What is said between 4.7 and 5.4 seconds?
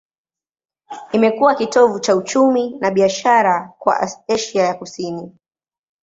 Kusini.